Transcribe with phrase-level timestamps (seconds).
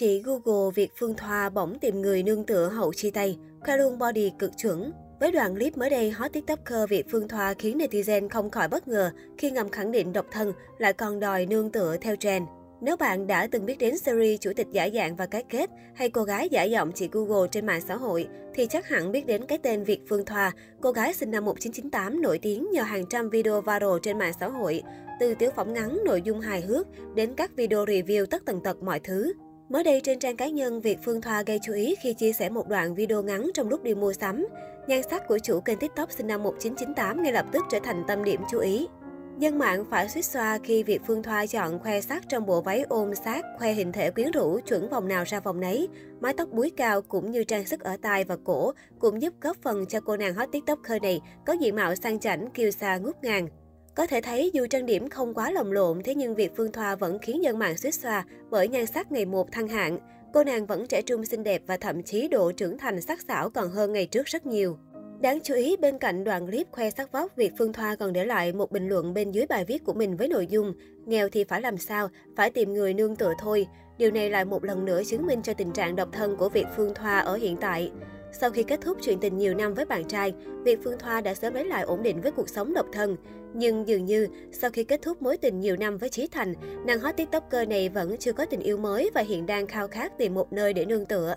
[0.00, 3.98] Chị Google việc Phương Thoa bỗng tìm người nương tựa hậu chia tay, khoe luôn
[3.98, 4.92] body cực chuẩn.
[5.20, 8.88] Với đoạn clip mới đây, hot tiktoker Việt Phương Thoa khiến netizen không khỏi bất
[8.88, 12.46] ngờ khi ngầm khẳng định độc thân lại còn đòi nương tựa theo trend.
[12.80, 16.10] Nếu bạn đã từng biết đến series Chủ tịch giả dạng và cái kết hay
[16.10, 19.46] cô gái giả giọng chị Google trên mạng xã hội, thì chắc hẳn biết đến
[19.46, 23.30] cái tên Việt Phương Thoa, cô gái sinh năm 1998 nổi tiếng nhờ hàng trăm
[23.30, 24.82] video viral trên mạng xã hội,
[25.20, 28.82] từ tiểu phẩm ngắn nội dung hài hước đến các video review tất tần tật
[28.82, 29.32] mọi thứ.
[29.70, 32.48] Mới đây trên trang cá nhân, Việt Phương Thoa gây chú ý khi chia sẻ
[32.48, 34.46] một đoạn video ngắn trong lúc đi mua sắm.
[34.86, 38.24] Nhan sắc của chủ kênh TikTok sinh năm 1998 ngay lập tức trở thành tâm
[38.24, 38.88] điểm chú ý.
[39.38, 42.82] Dân mạng phải suýt xoa khi Việt Phương Thoa chọn khoe sắc trong bộ váy
[42.88, 45.88] ôm sát, khoe hình thể quyến rũ, chuẩn vòng nào ra vòng nấy.
[46.20, 49.56] Mái tóc búi cao cũng như trang sức ở tai và cổ cũng giúp góp
[49.62, 53.16] phần cho cô nàng hot tiktoker này có diện mạo sang chảnh, kiêu sa ngút
[53.22, 53.48] ngàn.
[53.94, 56.96] Có thể thấy dù trang điểm không quá lồng lộn, thế nhưng việc Phương Thoa
[56.96, 59.98] vẫn khiến dân mạng suýt xoa bởi nhan sắc ngày một thăng hạng.
[60.34, 63.50] Cô nàng vẫn trẻ trung xinh đẹp và thậm chí độ trưởng thành sắc sảo
[63.50, 64.78] còn hơn ngày trước rất nhiều.
[65.20, 68.24] Đáng chú ý, bên cạnh đoạn clip khoe sắc vóc, Việt Phương Thoa còn để
[68.24, 70.74] lại một bình luận bên dưới bài viết của mình với nội dung
[71.06, 73.66] Nghèo thì phải làm sao, phải tìm người nương tựa thôi.
[73.98, 76.66] Điều này lại một lần nữa chứng minh cho tình trạng độc thân của Việt
[76.76, 77.92] Phương Thoa ở hiện tại.
[78.32, 81.34] Sau khi kết thúc chuyện tình nhiều năm với bạn trai, Việt Phương Thoa đã
[81.34, 83.16] sớm lấy lại ổn định với cuộc sống độc thân.
[83.54, 86.54] Nhưng dường như, sau khi kết thúc mối tình nhiều năm với Chí Thành,
[86.86, 90.18] nàng hot tiktoker này vẫn chưa có tình yêu mới và hiện đang khao khát
[90.18, 91.34] tìm một nơi để nương tựa.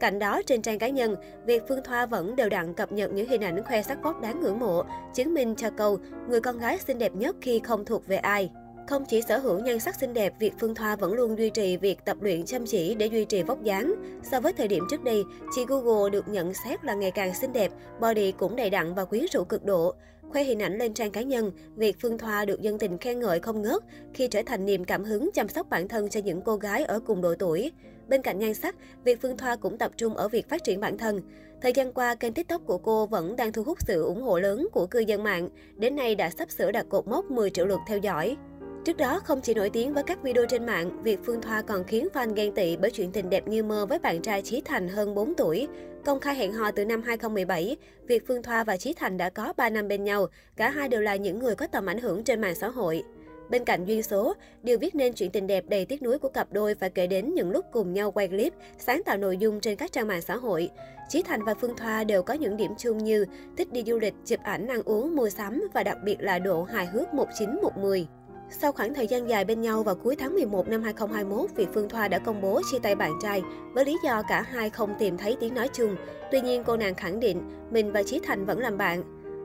[0.00, 3.28] Cạnh đó, trên trang cá nhân, Việt Phương Thoa vẫn đều đặn cập nhật những
[3.28, 4.84] hình ảnh khoe sắc vóc đáng ngưỡng mộ,
[5.14, 8.50] chứng minh cho câu người con gái xinh đẹp nhất khi không thuộc về ai.
[8.86, 11.76] Không chỉ sở hữu nhan sắc xinh đẹp, Việt Phương Thoa vẫn luôn duy trì
[11.76, 13.94] việc tập luyện chăm chỉ để duy trì vóc dáng.
[14.22, 17.52] So với thời điểm trước đây, chị Google được nhận xét là ngày càng xinh
[17.52, 19.94] đẹp, body cũng đầy đặn và quyến rũ cực độ.
[20.28, 23.40] Khoe hình ảnh lên trang cá nhân, Việt Phương Thoa được dân tình khen ngợi
[23.40, 23.82] không ngớt
[24.14, 27.00] khi trở thành niềm cảm hứng chăm sóc bản thân cho những cô gái ở
[27.00, 27.72] cùng độ tuổi.
[28.08, 30.98] Bên cạnh nhan sắc, Việt Phương Thoa cũng tập trung ở việc phát triển bản
[30.98, 31.20] thân.
[31.62, 34.68] Thời gian qua, kênh TikTok của cô vẫn đang thu hút sự ủng hộ lớn
[34.72, 35.48] của cư dân mạng.
[35.76, 38.36] Đến nay đã sắp sửa đạt cột mốc 10 triệu lượt theo dõi.
[38.86, 41.84] Trước đó, không chỉ nổi tiếng với các video trên mạng, việc Phương Thoa còn
[41.84, 44.88] khiến fan ghen tị bởi chuyện tình đẹp như mơ với bạn trai Chí Thành
[44.88, 45.68] hơn 4 tuổi.
[46.04, 47.76] Công khai hẹn hò từ năm 2017,
[48.06, 50.26] Việt Phương Thoa và Chí Thành đã có 3 năm bên nhau.
[50.56, 53.02] Cả hai đều là những người có tầm ảnh hưởng trên mạng xã hội.
[53.50, 56.52] Bên cạnh duyên số, điều viết nên chuyện tình đẹp đầy tiếc nuối của cặp
[56.52, 59.76] đôi phải kể đến những lúc cùng nhau quay clip, sáng tạo nội dung trên
[59.76, 60.70] các trang mạng xã hội.
[61.08, 63.24] Chí Thành và Phương Thoa đều có những điểm chung như
[63.56, 66.62] thích đi du lịch, chụp ảnh, ăn uống, mua sắm và đặc biệt là độ
[66.62, 68.06] hài hước 1910.
[68.50, 71.88] Sau khoảng thời gian dài bên nhau vào cuối tháng 11 năm 2021, Việt Phương
[71.88, 73.42] Thoa đã công bố chia tay bạn trai
[73.72, 75.96] với lý do cả hai không tìm thấy tiếng nói chung.
[76.32, 79.02] Tuy nhiên, cô nàng khẳng định mình và Chí Thành vẫn làm bạn.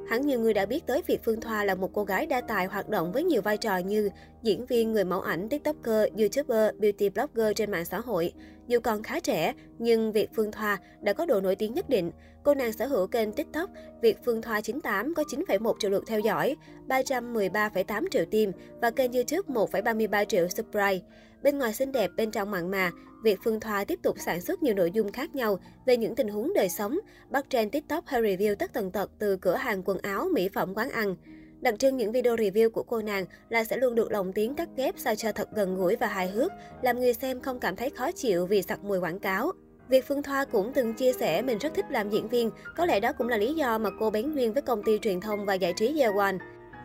[0.09, 2.65] Hẳn nhiều người đã biết tới việc Phương Thoa là một cô gái đa tài
[2.65, 4.09] hoạt động với nhiều vai trò như
[4.43, 8.33] diễn viên, người mẫu ảnh, tiktoker, youtuber, beauty blogger trên mạng xã hội.
[8.67, 12.11] Dù còn khá trẻ, nhưng Việt Phương Thoa đã có độ nổi tiếng nhất định.
[12.43, 13.69] Cô nàng sở hữu kênh TikTok
[14.01, 16.55] Việt Phương Thoa 98 có 9,1 triệu lượt theo dõi,
[16.87, 18.51] 313,8 triệu tim
[18.81, 20.99] và kênh YouTube 1,33 triệu subscribe.
[21.43, 22.91] Bên ngoài xinh đẹp, bên trong mặn mà,
[23.23, 26.27] Việt Phương Thoa tiếp tục sản xuất nhiều nội dung khác nhau về những tình
[26.27, 29.97] huống đời sống, bắt trend TikTok hay review tất tần tật từ cửa hàng quần
[29.97, 31.15] áo, mỹ phẩm, quán ăn.
[31.61, 34.69] Đặc trưng những video review của cô nàng là sẽ luôn được lồng tiếng cắt
[34.77, 37.89] ghép sao cho thật gần gũi và hài hước, làm người xem không cảm thấy
[37.89, 39.51] khó chịu vì sặc mùi quảng cáo.
[39.89, 42.99] Việt Phương Thoa cũng từng chia sẻ mình rất thích làm diễn viên, có lẽ
[42.99, 45.53] đó cũng là lý do mà cô bén duyên với công ty truyền thông và
[45.53, 46.35] giải trí Year One.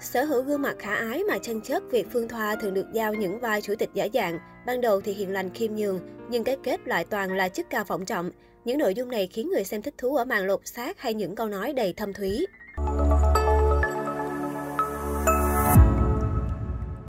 [0.00, 3.14] Sở hữu gương mặt khả ái mà chân chất, Việt Phương Thoa thường được giao
[3.14, 4.38] những vai chủ tịch giả dạng.
[4.66, 7.84] Ban đầu thì hiền lành khiêm nhường, nhưng cái kết lại toàn là chức cao
[7.84, 8.30] vọng trọng.
[8.64, 11.34] Những nội dung này khiến người xem thích thú ở màn lột xác hay những
[11.34, 12.46] câu nói đầy thâm thúy.